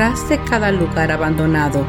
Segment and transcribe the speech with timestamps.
[0.00, 1.84] Detrás de cada lugar abandonado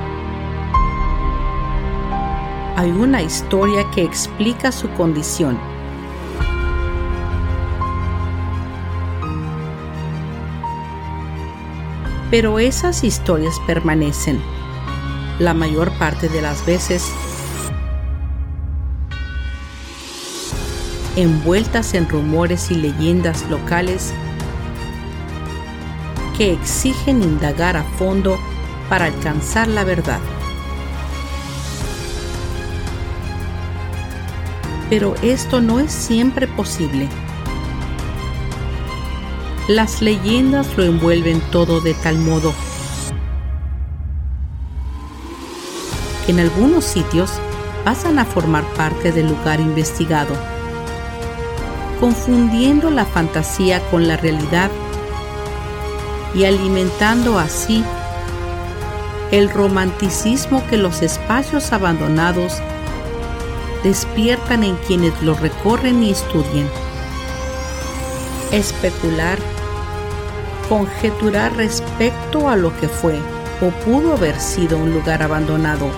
[2.76, 5.58] hay una historia que explica su condición.
[12.30, 14.42] Pero esas historias permanecen,
[15.40, 17.09] la mayor parte de las veces,
[21.16, 24.14] envueltas en rumores y leyendas locales
[26.42, 28.39] que exigen indagar a fondo
[28.89, 30.20] para alcanzar la verdad.
[34.89, 37.08] Pero esto no es siempre posible.
[39.67, 42.56] Las leyendas lo envuelven todo de tal modo
[46.25, 47.34] que en algunos sitios
[47.85, 50.34] pasan a formar parte del lugar investigado,
[52.00, 54.72] confundiendo la fantasía con la realidad
[56.34, 57.84] y alimentando así
[59.31, 62.62] el romanticismo que los espacios abandonados
[63.84, 66.70] despiertan en quienes los recorren y estudian.
[68.52, 69.40] Especular,
[70.68, 73.20] conjeturar respecto a lo que fue
[73.62, 75.90] o pudo haber sido un lugar abandonado,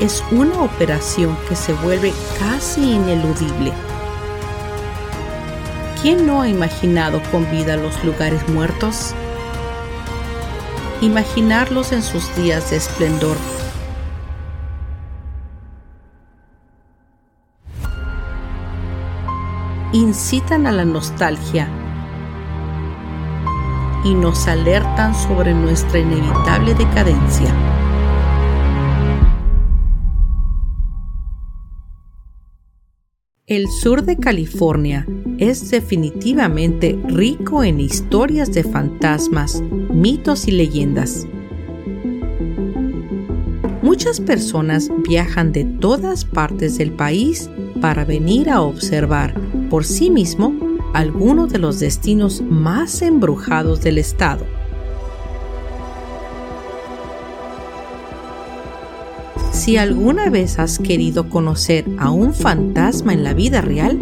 [0.00, 3.72] es una operación que se vuelve casi ineludible
[6.02, 9.14] ¿Quién no ha imaginado con vida los lugares muertos?
[11.02, 13.36] Imaginarlos en sus días de esplendor.
[19.92, 21.68] Incitan a la nostalgia
[24.02, 27.52] y nos alertan sobre nuestra inevitable decadencia.
[33.50, 35.04] El sur de California
[35.38, 39.60] es definitivamente rico en historias de fantasmas,
[39.92, 41.26] mitos y leyendas.
[43.82, 47.50] Muchas personas viajan de todas partes del país
[47.80, 49.34] para venir a observar
[49.68, 50.54] por sí mismo
[50.94, 54.46] algunos de los destinos más embrujados del estado.
[59.60, 63.98] Si alguna vez has querido conocer a un fantasma en la vida real,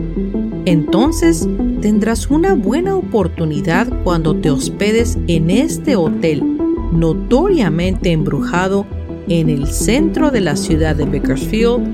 [0.67, 1.49] entonces
[1.83, 6.45] tendrás una buena oportunidad cuando te hospedes en este hotel
[6.93, 8.87] notoriamente embrujado
[9.27, 11.93] en el centro de la ciudad de Bakersfield,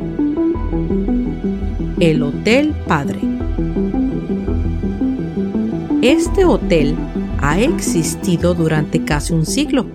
[2.01, 3.21] el Hotel Padre.
[6.03, 6.97] Este hotel
[7.39, 9.87] ha existido durante casi un siglo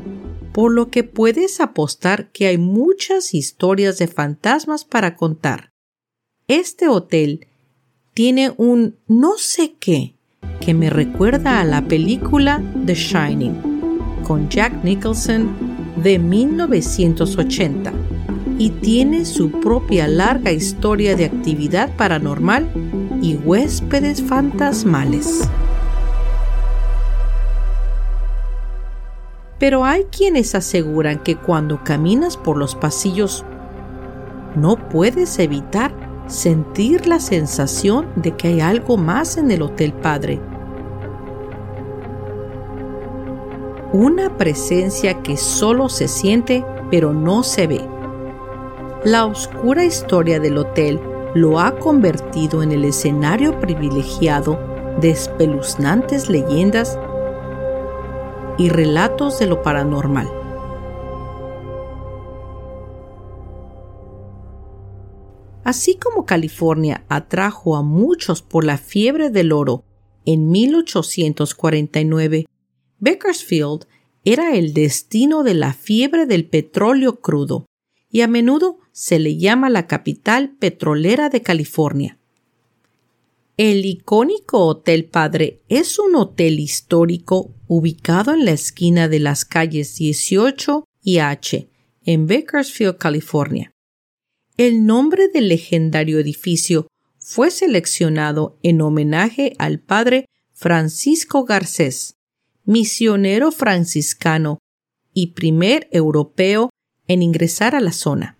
[0.59, 5.71] por lo que puedes apostar que hay muchas historias de fantasmas para contar.
[6.49, 7.47] Este hotel
[8.13, 10.15] tiene un no sé qué
[10.59, 15.55] que me recuerda a la película The Shining con Jack Nicholson
[16.03, 17.93] de 1980
[18.57, 22.69] y tiene su propia larga historia de actividad paranormal
[23.21, 25.47] y huéspedes fantasmales.
[29.59, 33.45] Pero hay quienes aseguran que cuando caminas por los pasillos
[34.55, 35.93] no puedes evitar
[36.27, 40.39] sentir la sensación de que hay algo más en el Hotel Padre.
[43.91, 47.81] Una presencia que solo se siente pero no se ve.
[49.03, 50.99] La oscura historia del hotel
[51.33, 54.59] lo ha convertido en el escenario privilegiado
[54.99, 56.99] de espeluznantes leyendas
[58.59, 60.27] y relatos de lo paranormal.
[65.63, 69.85] Así como California atrajo a muchos por la fiebre del oro
[70.25, 72.45] en 1849,
[72.99, 73.85] Bakersfield
[74.25, 77.65] era el destino de la fiebre del petróleo crudo
[78.11, 82.18] y a menudo se le llama la capital petrolera de California.
[83.61, 89.97] El icónico Hotel Padre es un hotel histórico ubicado en la esquina de las calles
[89.97, 91.67] 18 y H
[92.05, 93.73] en Bakersfield, California.
[94.55, 102.15] El nombre del legendario edificio fue seleccionado en homenaje al padre Francisco Garcés,
[102.63, 104.59] misionero franciscano
[105.13, 106.69] y primer europeo
[107.09, 108.38] en ingresar a la zona.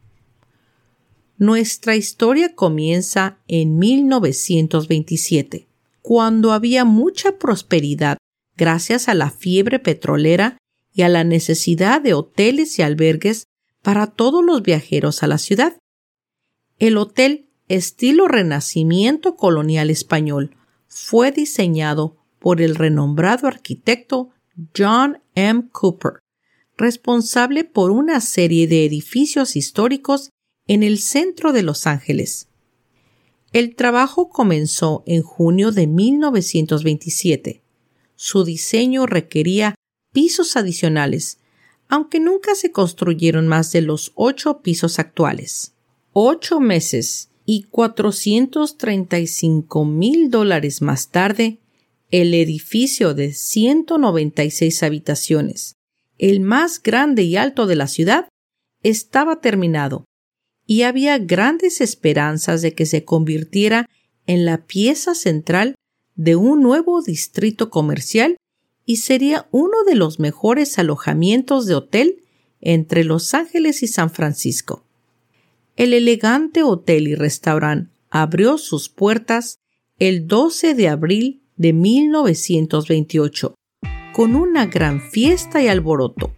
[1.40, 5.70] Nuestra historia comienza en 1927,
[6.02, 8.18] cuando había mucha prosperidad
[8.58, 10.58] gracias a la fiebre petrolera
[10.94, 13.46] y a la necesidad de hoteles y albergues
[13.82, 15.78] para todos los viajeros a la ciudad.
[16.78, 20.58] El hotel estilo renacimiento colonial español
[20.90, 24.32] fue diseñado por el renombrado arquitecto
[24.78, 25.70] John M.
[25.72, 26.20] Cooper,
[26.76, 30.32] responsable por una serie de edificios históricos
[30.70, 32.48] en el centro de Los Ángeles.
[33.52, 37.62] El trabajo comenzó en junio de 1927.
[38.16, 39.76] Su diseño requería
[40.14, 41.40] pisos adicionales,
[41.90, 45.74] aunque nunca se construyeron más de los ocho pisos actuales
[46.14, 51.60] ocho meses y 435 mil dólares más tarde,
[52.12, 55.76] el edificio de 196 habitaciones,
[56.18, 58.28] el más grande y alto de la ciudad,
[58.84, 60.06] estaba terminado
[60.70, 63.90] y había grandes esperanzas de que se convirtiera
[64.28, 65.74] en la pieza central
[66.16, 68.38] de un nuevo distrito comercial
[68.86, 72.24] y sería uno de los mejores alojamientos de hotel
[72.62, 74.84] entre Los Ángeles y San Francisco
[75.80, 79.60] el elegante hotel y restaurante abrió sus puertas
[79.98, 83.56] el 12 de abril de 1928
[84.14, 86.34] con una gran fiesta y alboroto.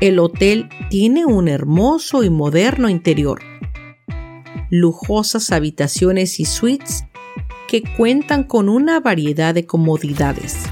[0.00, 3.40] El hotel tiene un hermoso y moderno interior,
[4.70, 7.04] lujosas habitaciones y suites
[7.68, 10.64] que cuentan con una variedad de comodidades,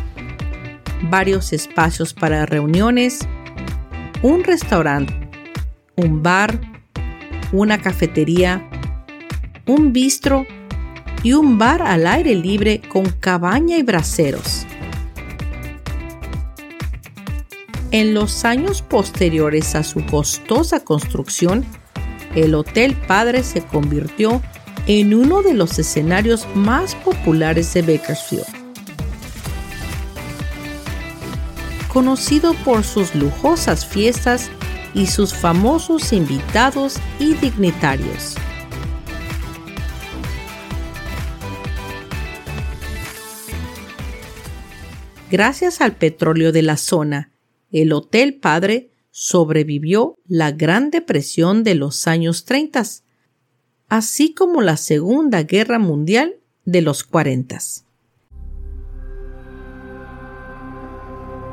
[1.10, 3.20] varios espacios para reuniones,
[4.22, 5.22] un restaurante
[5.96, 6.60] un bar,
[7.52, 8.68] una cafetería,
[9.66, 10.46] un bistro
[11.22, 14.61] y un bar al aire libre con cabaña y braseros.
[17.92, 21.62] En los años posteriores a su costosa construcción,
[22.34, 24.40] el Hotel Padre se convirtió
[24.86, 28.46] en uno de los escenarios más populares de Bakersfield.
[31.88, 34.50] Conocido por sus lujosas fiestas
[34.94, 38.36] y sus famosos invitados y dignitarios.
[45.30, 47.31] Gracias al petróleo de la zona,
[47.72, 52.82] el Hotel Padre sobrevivió la Gran Depresión de los años 30,
[53.88, 57.58] así como la Segunda Guerra Mundial de los 40.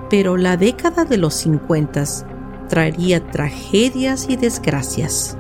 [0.10, 2.04] Pero la década de los 50
[2.68, 5.38] traería tragedias y desgracias.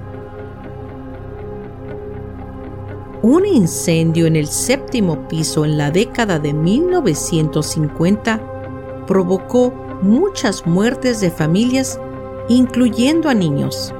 [3.21, 11.31] Un incendio en el séptimo piso en la década de 1950 provocó muchas muertes de
[11.31, 11.99] familias,
[12.47, 13.93] incluyendo a niños.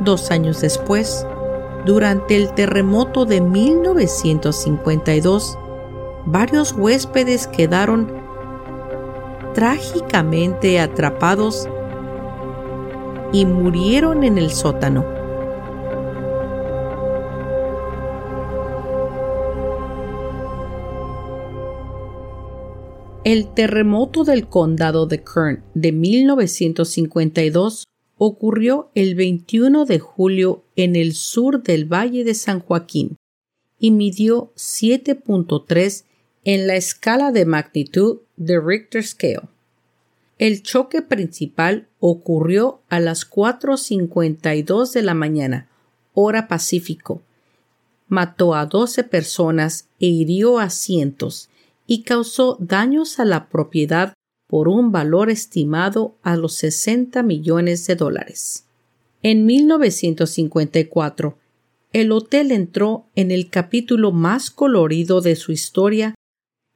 [0.00, 1.26] Dos años después,
[1.84, 5.58] durante el terremoto de 1952,
[6.26, 8.20] varios huéspedes quedaron
[9.54, 11.68] trágicamente atrapados
[13.32, 15.19] y murieron en el sótano.
[23.22, 27.86] El terremoto del condado de Kern de 1952
[28.16, 33.18] ocurrió el 21 de julio en el sur del Valle de San Joaquín
[33.78, 36.04] y midió 7.3
[36.44, 39.42] en la escala de magnitud de Richter Scale.
[40.38, 45.68] El choque principal ocurrió a las 4.52 de la mañana,
[46.14, 47.20] hora Pacífico.
[48.08, 51.50] Mató a 12 personas e hirió a cientos
[51.90, 54.14] y causó daños a la propiedad
[54.46, 58.68] por un valor estimado a los 60 millones de dólares.
[59.24, 61.36] En 1954,
[61.92, 66.14] el hotel entró en el capítulo más colorido de su historia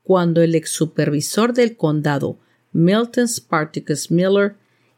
[0.03, 2.37] cuando el ex supervisor del condado,
[2.73, 4.57] Milton Spartacus Miller,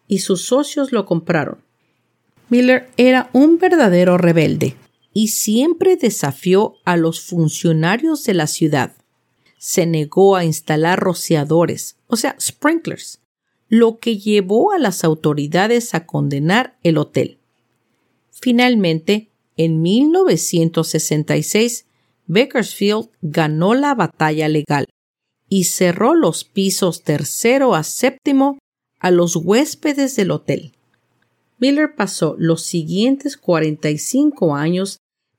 [0.09, 1.59] y sus socios lo compraron.
[2.49, 4.77] Miller era un verdadero rebelde
[5.13, 8.95] y siempre desafió a los funcionarios de la ciudad.
[9.59, 13.21] Se negó a instalar rociadores, o sea, sprinklers,
[13.69, 17.39] lo que llevó a las autoridades a condenar el hotel.
[18.31, 21.87] Finalmente, en 1966,
[22.27, 24.87] Bakersfield ganó la batalla legal
[25.49, 28.59] y cerró los pisos tercero a séptimo
[28.99, 30.73] a los huéspedes del hotel.
[31.59, 34.99] Miller pasó los siguientes 45 años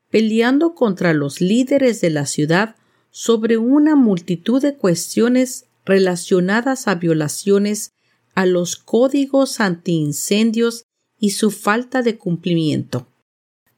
[0.09, 2.75] peleando contra los líderes de la ciudad
[3.11, 7.93] sobre una multitud de cuestiones relacionadas a violaciones
[8.35, 10.85] a los códigos antiincendios
[11.19, 13.07] y su falta de cumplimiento.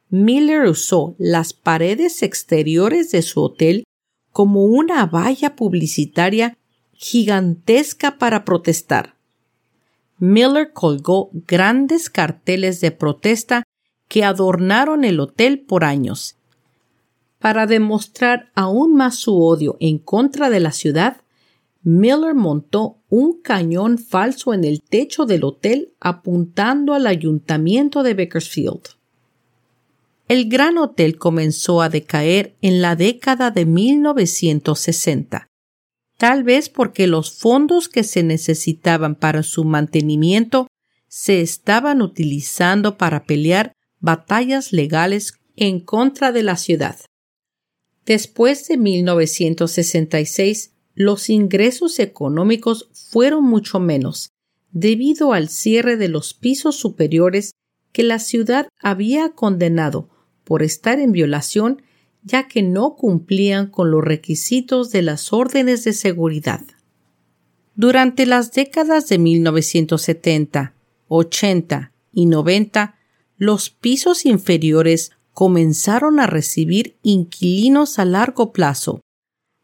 [0.09, 3.83] Miller usó las paredes exteriores de su hotel
[4.31, 6.57] como una valla publicitaria
[6.93, 9.15] gigantesca para protestar.
[10.17, 13.63] Miller colgó grandes carteles de protesta
[14.09, 16.36] que adornaron el hotel por años.
[17.39, 21.17] Para demostrar aún más su odio en contra de la ciudad,
[21.81, 28.81] Miller montó un cañón falso en el techo del hotel apuntando al ayuntamiento de Bakersfield.
[30.27, 35.50] El gran hotel comenzó a decaer en la década de 1960
[36.19, 40.67] tal vez porque los fondos que se necesitaban para su mantenimiento
[41.08, 46.98] se estaban utilizando para pelear batallas legales en contra de la ciudad.
[48.09, 54.31] Después de 1966, los ingresos económicos fueron mucho menos,
[54.71, 57.51] debido al cierre de los pisos superiores
[57.91, 60.09] que la ciudad había condenado
[60.43, 61.83] por estar en violación
[62.23, 66.61] ya que no cumplían con los requisitos de las órdenes de seguridad.
[67.75, 70.73] Durante las décadas de 1970,
[71.09, 72.95] 80 y 90,
[73.37, 79.00] los pisos inferiores comenzaron a recibir inquilinos a largo plazo,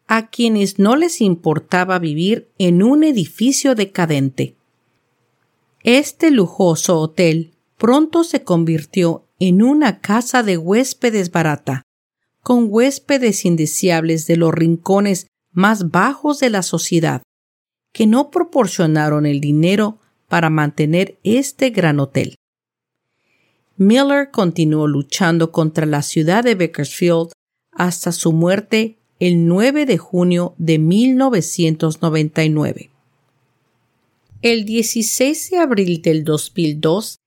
[0.08, 4.56] a quienes no les importaba vivir en un edificio decadente.
[5.84, 11.82] Este lujoso hotel pronto se convirtió en una casa de huéspedes barata,
[12.42, 17.22] con huéspedes indeseables de los rincones más bajos de la sociedad,
[17.92, 22.38] que no proporcionaron el dinero para mantener este gran hotel.
[23.78, 27.34] Miller continuó luchando contra la ciudad de Bakersfield
[27.72, 32.90] hasta su muerte el 9 de junio de 1999.
[34.42, 37.18] El 16 de abril del 2002,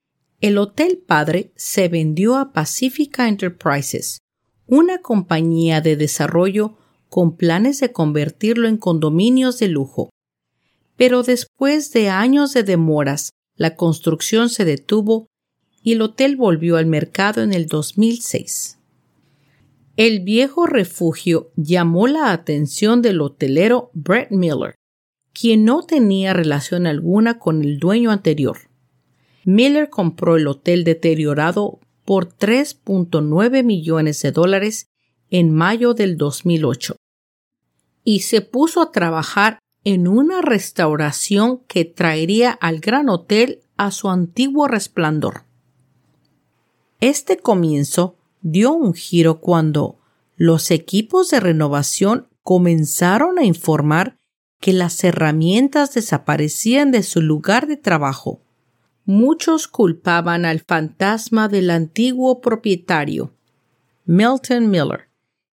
[0.40, 4.22] el Hotel Padre se vendió a Pacifica Enterprises,
[4.66, 6.78] una compañía de desarrollo
[7.10, 10.08] con planes de convertirlo en condominios de lujo.
[10.96, 15.26] Pero después de años de demoras, la construcción se detuvo
[15.82, 18.78] y el hotel volvió al mercado en el 2006.
[19.96, 24.74] El viejo refugio llamó la atención del hotelero Brett Miller,
[25.32, 28.58] quien no tenía relación alguna con el dueño anterior.
[29.44, 34.86] Miller compró el hotel deteriorado por 3.9 millones de dólares
[35.30, 36.96] en mayo del 2008
[38.04, 44.08] y se puso a trabajar en una restauración que traería al Gran Hotel a su
[44.08, 45.47] antiguo resplandor.
[47.00, 49.98] Este comienzo dio un giro cuando
[50.36, 54.16] los equipos de renovación comenzaron a informar
[54.60, 58.40] que las herramientas desaparecían de su lugar de trabajo
[59.08, 63.32] muchos culpaban al fantasma del antiguo propietario,
[64.04, 65.08] Milton Miller,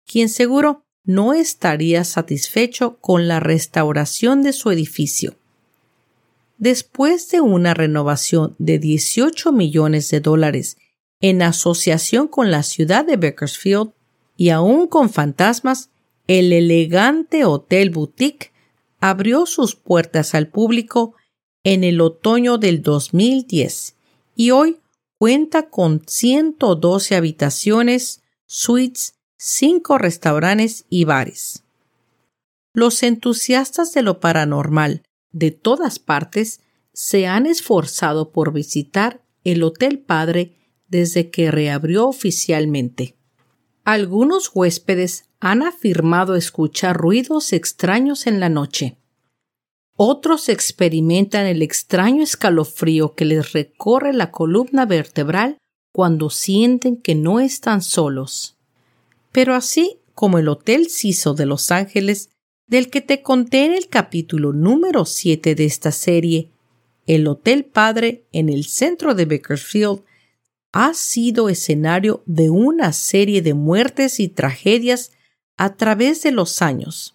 [0.07, 5.37] quien seguro no estaría satisfecho con la restauración de su edificio.
[6.57, 10.79] Después de una renovación de 18 millones de dólares
[11.23, 13.93] en asociación con la ciudad de Bakersfield
[14.37, 15.91] y aún con fantasmas,
[16.27, 18.53] el elegante Hotel Boutique
[19.01, 21.15] abrió sus puertas al público
[21.65, 23.97] en el otoño del 2010
[24.35, 24.79] y hoy
[25.19, 31.63] cuenta con 112 habitaciones, suites, 5 restaurantes y bares.
[32.75, 36.61] Los entusiastas de lo paranormal de todas partes
[36.93, 40.57] se han esforzado por visitar el Hotel Padre
[40.93, 43.17] desde que reabrió oficialmente.
[43.83, 48.99] Algunos huéspedes han afirmado escuchar ruidos extraños en la noche.
[49.97, 55.57] Otros experimentan el extraño escalofrío que les recorre la columna vertebral
[55.93, 58.59] cuando sienten que no están solos.
[59.33, 62.29] Pero así como el Hotel Ciso de Los Ángeles,
[62.67, 66.51] del que te conté en el capítulo número 7 de esta serie,
[67.07, 70.03] el Hotel Padre en el centro de Bakersfield
[70.73, 75.13] ha sido escenario de una serie de muertes y tragedias
[75.57, 77.15] a través de los años.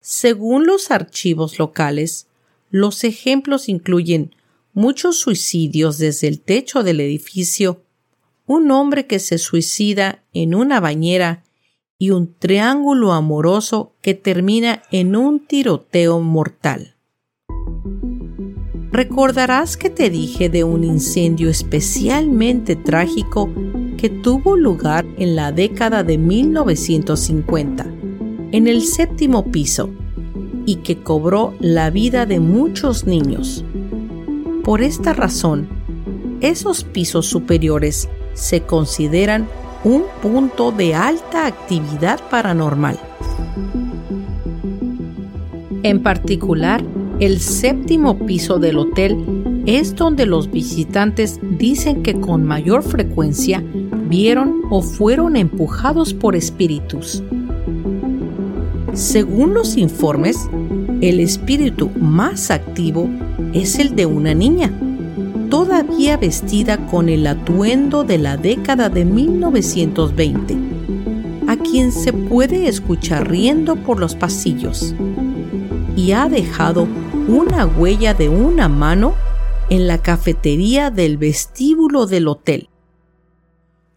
[0.00, 2.26] Según los archivos locales,
[2.70, 4.34] los ejemplos incluyen
[4.72, 7.84] muchos suicidios desde el techo del edificio,
[8.46, 11.44] un hombre que se suicida en una bañera
[11.98, 16.91] y un triángulo amoroso que termina en un tiroteo mortal.
[18.92, 23.48] Recordarás que te dije de un incendio especialmente trágico
[23.96, 27.86] que tuvo lugar en la década de 1950,
[28.52, 29.88] en el séptimo piso,
[30.66, 33.64] y que cobró la vida de muchos niños.
[34.62, 35.68] Por esta razón,
[36.42, 39.48] esos pisos superiores se consideran
[39.84, 42.98] un punto de alta actividad paranormal.
[45.82, 46.84] En particular,
[47.22, 53.62] el séptimo piso del hotel es donde los visitantes dicen que con mayor frecuencia
[54.08, 57.22] vieron o fueron empujados por espíritus.
[58.92, 60.50] Según los informes,
[61.00, 63.08] el espíritu más activo
[63.52, 64.72] es el de una niña,
[65.48, 70.56] todavía vestida con el atuendo de la década de 1920,
[71.46, 74.92] a quien se puede escuchar riendo por los pasillos
[75.96, 76.88] y ha dejado
[77.28, 79.14] una huella de una mano
[79.70, 82.68] en la cafetería del vestíbulo del hotel.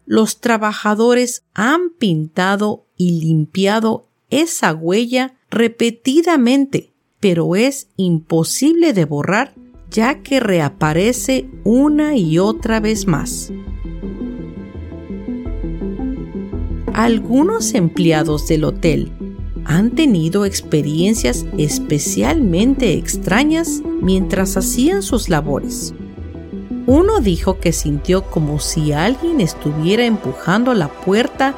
[0.04, 9.54] Los trabajadores han pintado y limpiado esa huella repetidamente, pero es imposible de borrar
[9.90, 13.52] ya que reaparece una y otra vez más.
[16.92, 19.12] Algunos empleados del hotel
[19.66, 25.92] han tenido experiencias especialmente extrañas mientras hacían sus labores.
[26.86, 31.54] Uno dijo que sintió como si alguien estuviera empujando la puerta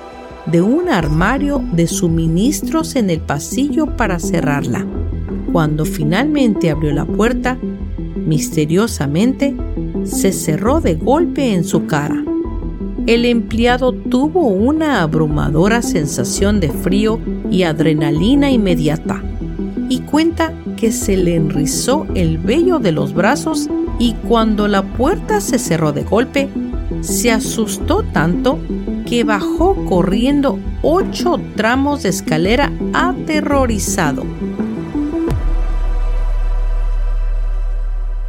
[0.46, 4.86] de un armario de suministros en el pasillo para cerrarla.
[5.52, 7.58] Cuando finalmente abrió la puerta,
[8.16, 9.54] misteriosamente
[10.04, 12.24] se cerró de golpe en su cara
[13.08, 17.18] el empleado tuvo una abrumadora sensación de frío
[17.50, 19.22] y adrenalina inmediata
[19.88, 25.40] y cuenta que se le enrizó el vello de los brazos y cuando la puerta
[25.40, 26.50] se cerró de golpe,
[27.00, 28.58] se asustó tanto
[29.06, 34.24] que bajó corriendo ocho tramos de escalera aterrorizado.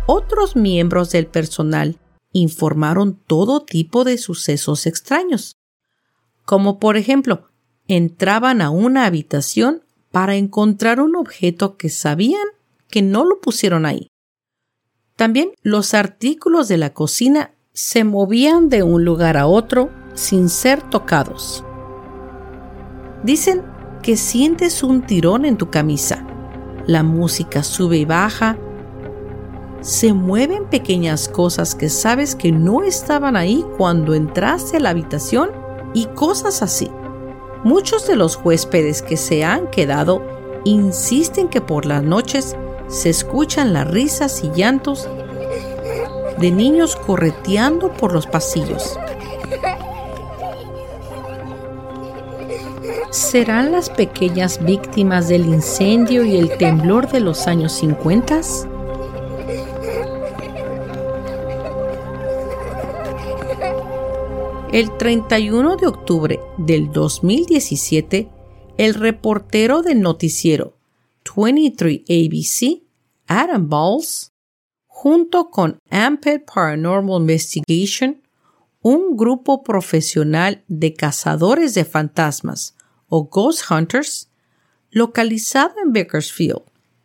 [0.05, 1.97] Otros miembros del personal
[2.31, 5.57] informaron todo tipo de sucesos extraños,
[6.45, 7.49] como por ejemplo,
[7.87, 12.47] entraban a una habitación para encontrar un objeto que sabían
[12.89, 14.09] que no lo pusieron ahí.
[15.15, 20.81] También los artículos de la cocina se movían de un lugar a otro sin ser
[20.89, 21.63] tocados.
[23.23, 23.63] Dicen
[24.01, 26.25] que sientes un tirón en tu camisa.
[26.87, 28.57] La música sube y baja
[29.81, 35.51] se mueven pequeñas cosas que sabes que no estaban ahí cuando entraste a la habitación
[35.93, 36.89] y cosas así.
[37.63, 40.21] Muchos de los huéspedes que se han quedado
[40.65, 42.55] insisten que por las noches
[42.87, 45.07] se escuchan las risas y llantos
[46.39, 48.97] de niños correteando por los pasillos.
[53.11, 58.41] ¿Serán las pequeñas víctimas del incendio y el temblor de los años 50?
[64.71, 68.29] El 31 de octubre del 2017,
[68.77, 70.77] el reportero del noticiero
[71.35, 72.83] 23 ABC,
[73.25, 74.31] Adam Balls,
[74.85, 78.21] junto con Amped Paranormal Investigation,
[78.81, 82.75] un grupo profesional de cazadores de fantasmas
[83.07, 84.29] o Ghost Hunters,
[84.91, 86.61] localizado en Bakersfield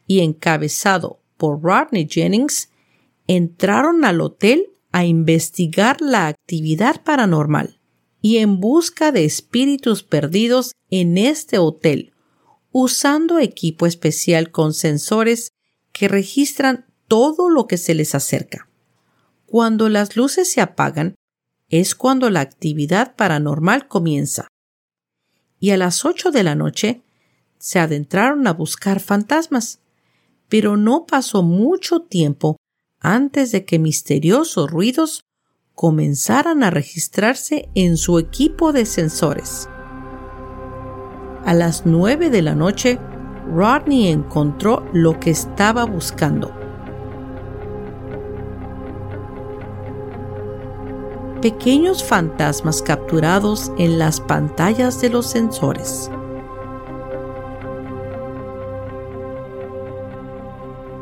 [0.07, 2.69] y encabezado por Rodney Jennings,
[3.27, 7.81] entraron al hotel a investigar la actividad paranormal
[8.23, 12.13] y en busca de espíritus perdidos en este hotel,
[12.71, 15.49] usando equipo especial con sensores
[15.91, 18.69] que registran todo lo que se les acerca.
[19.47, 21.17] Cuando las luces se apagan,
[21.69, 24.47] es cuando la actividad paranormal comienza.
[25.59, 27.03] Y a las ocho de la noche
[27.59, 29.81] se adentraron a buscar fantasmas,
[30.49, 32.59] pero no pasó mucho tiempo
[33.05, 35.27] antes de que misteriosos ruidos
[35.75, 39.69] comenzaran a registrarse en su equipo de sensores.
[41.45, 42.99] A las 9 de la noche,
[43.53, 46.51] Rodney encontró lo que estaba buscando.
[51.43, 56.11] Pequeños fantasmas capturados en las pantallas de los sensores.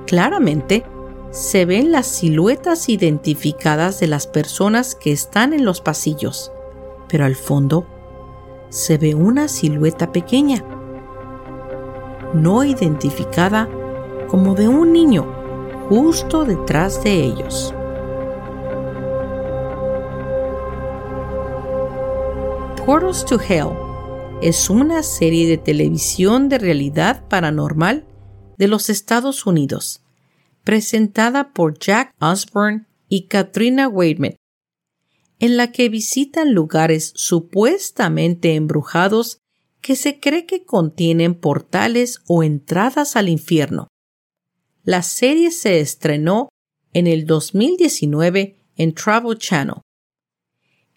[0.09, 0.85] Claramente,
[1.33, 6.53] se ven las siluetas identificadas de las personas que están en los pasillos,
[7.09, 7.87] pero al fondo
[8.69, 10.63] se ve una silueta pequeña,
[12.35, 13.67] no identificada
[14.29, 15.27] como de un niño
[15.89, 17.75] justo detrás de ellos.
[22.85, 23.71] Portals to Hell
[24.43, 28.05] es una serie de televisión de realidad paranormal
[28.59, 30.02] de los Estados Unidos,
[30.65, 34.37] presentada por Jack Osborne y Katrina Weidman,
[35.39, 39.39] en la que visitan lugares supuestamente embrujados
[39.81, 43.89] que se cree que contienen portales o entradas al infierno.
[44.85, 46.49] La serie se estrenó
[46.93, 49.83] en el 2019 en Travel Channel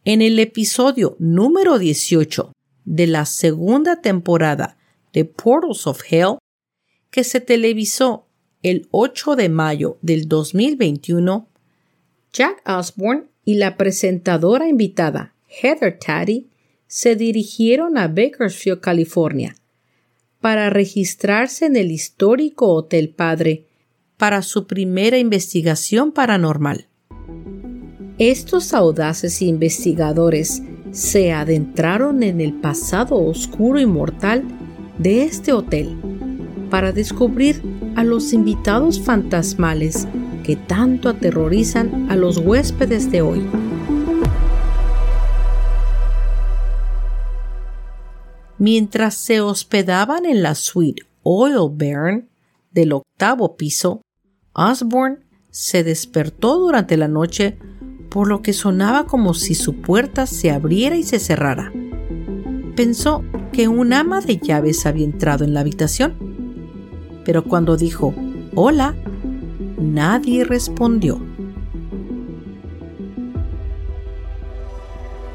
[0.06, 2.54] en el episodio número 18
[2.86, 4.78] de la segunda temporada
[5.13, 6.38] de Portals of Hell,
[7.10, 8.25] que se televisó
[8.65, 11.47] el 8 de mayo del 2021,
[12.34, 16.47] Jack Osborne y la presentadora invitada Heather Taddy
[16.88, 19.56] se dirigieron a Bakersfield, California,
[20.41, 23.65] para registrarse en el histórico Hotel Padre
[24.17, 26.88] para su primera investigación paranormal.
[28.17, 34.43] Estos audaces investigadores se adentraron en el pasado oscuro y mortal
[34.97, 36.14] de este hotel
[36.76, 37.62] para descubrir
[37.96, 40.10] a los invitados fantasmales
[40.44, 43.48] que tanto aterrorizan a los huéspedes de hoy.
[48.58, 52.28] Mientras se hospedaban en la suite Oil Baron
[52.72, 54.02] del octavo piso,
[54.52, 55.20] Osborne
[55.52, 57.58] se despertó durante la noche
[58.10, 61.72] por lo que sonaba como si su puerta se abriera y se cerrara.
[62.76, 66.35] Pensó que un ama de llaves había entrado en la habitación,
[67.26, 68.14] pero cuando dijo
[68.54, 68.96] Hola,
[69.78, 71.20] nadie respondió.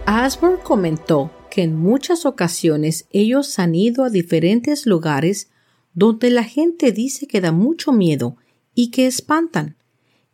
[0.06, 5.50] Asborn comentó que en muchas ocasiones ellos han ido a diferentes lugares
[5.92, 8.36] donde la gente dice que da mucho miedo
[8.74, 9.76] y que espantan,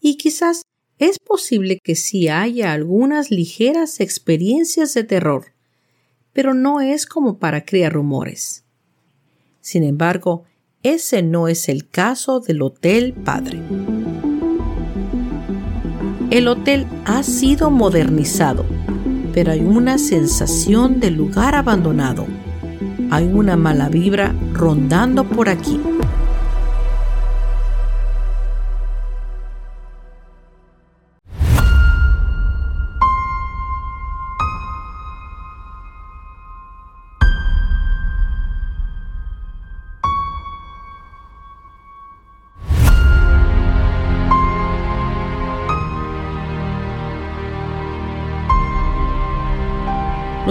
[0.01, 0.63] y quizás
[0.99, 5.53] es posible que sí haya algunas ligeras experiencias de terror,
[6.33, 8.65] pero no es como para crear rumores.
[9.61, 10.45] Sin embargo,
[10.93, 13.61] ese no es el caso del Hotel Padre.
[16.31, 18.65] El hotel ha sido modernizado,
[19.33, 22.27] pero hay una sensación de lugar abandonado.
[23.11, 25.81] Hay una mala vibra rondando por aquí.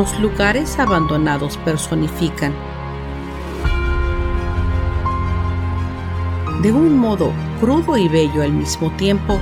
[0.05, 2.53] Los lugares abandonados personifican.
[6.61, 9.39] De un modo crudo y bello al mismo tiempo,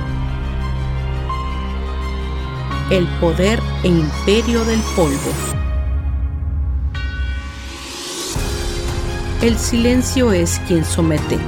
[2.90, 5.32] el poder e imperio del polvo.
[9.42, 11.38] El silencio es quien somete,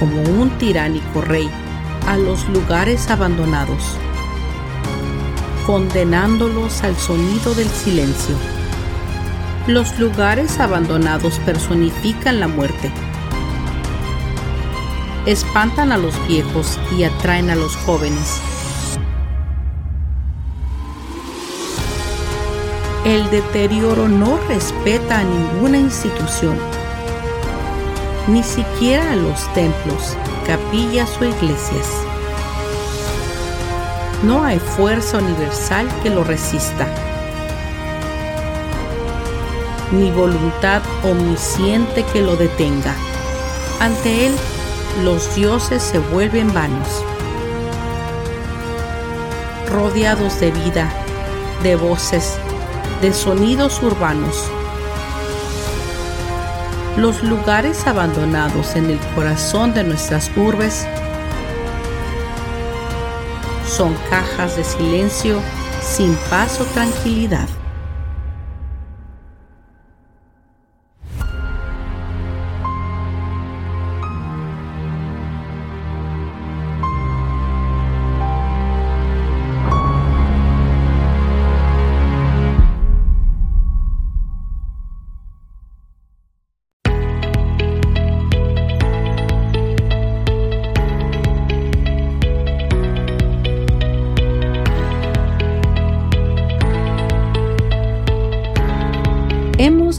[0.00, 1.48] como un tiránico rey,
[2.08, 3.96] a los lugares abandonados
[5.66, 8.55] condenándolos al sonido del silencio.
[9.66, 12.92] Los lugares abandonados personifican la muerte.
[15.26, 18.40] Espantan a los viejos y atraen a los jóvenes.
[23.04, 26.56] El deterioro no respeta a ninguna institución,
[28.28, 31.88] ni siquiera a los templos, capillas o iglesias.
[34.22, 36.86] No hay fuerza universal que lo resista,
[39.92, 42.94] ni voluntad omnisciente que lo detenga.
[43.80, 44.34] Ante él,
[45.04, 47.04] los dioses se vuelven vanos.
[49.70, 50.90] Rodeados de vida,
[51.62, 52.38] de voces,
[53.02, 54.50] de sonidos urbanos,
[56.96, 60.86] los lugares abandonados en el corazón de nuestras urbes
[63.66, 65.42] son cajas de silencio
[65.82, 67.48] sin paz o tranquilidad.